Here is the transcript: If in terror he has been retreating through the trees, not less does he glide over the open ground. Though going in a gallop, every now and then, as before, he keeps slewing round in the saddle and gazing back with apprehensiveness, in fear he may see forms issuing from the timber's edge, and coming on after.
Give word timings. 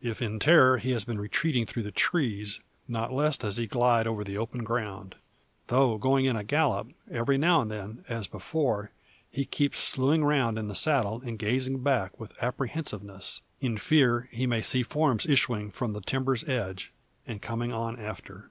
If 0.00 0.22
in 0.22 0.38
terror 0.38 0.78
he 0.78 0.92
has 0.92 1.04
been 1.04 1.18
retreating 1.20 1.66
through 1.66 1.82
the 1.82 1.90
trees, 1.90 2.60
not 2.88 3.12
less 3.12 3.36
does 3.36 3.58
he 3.58 3.66
glide 3.66 4.06
over 4.06 4.24
the 4.24 4.38
open 4.38 4.64
ground. 4.64 5.16
Though 5.66 5.98
going 5.98 6.24
in 6.24 6.34
a 6.34 6.42
gallop, 6.44 6.94
every 7.10 7.36
now 7.36 7.60
and 7.60 7.70
then, 7.70 8.02
as 8.08 8.26
before, 8.26 8.90
he 9.30 9.44
keeps 9.44 9.78
slewing 9.78 10.24
round 10.24 10.58
in 10.58 10.68
the 10.68 10.74
saddle 10.74 11.20
and 11.26 11.38
gazing 11.38 11.82
back 11.82 12.18
with 12.18 12.32
apprehensiveness, 12.42 13.42
in 13.60 13.76
fear 13.76 14.30
he 14.32 14.46
may 14.46 14.62
see 14.62 14.82
forms 14.82 15.26
issuing 15.26 15.70
from 15.70 15.92
the 15.92 16.00
timber's 16.00 16.42
edge, 16.48 16.90
and 17.26 17.42
coming 17.42 17.70
on 17.70 17.98
after. 18.00 18.48